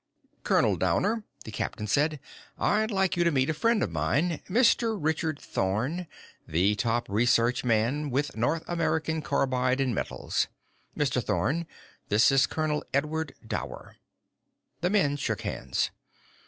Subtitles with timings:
[0.43, 2.19] "Colonel Dower," the captain said,
[2.57, 4.97] "I'd like you to meet a friend of mine Mr.
[4.99, 6.07] Richard Thorn,
[6.47, 10.47] the top research man with North American Carbide & Metals.
[10.97, 11.23] Mr.
[11.23, 11.67] Thorn,
[12.09, 13.97] this is Colonel Edward Dower."
[14.79, 15.91] The men shook hands.